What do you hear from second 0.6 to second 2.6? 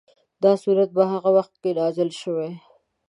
سورت په هغه وخت کې نازل شوی.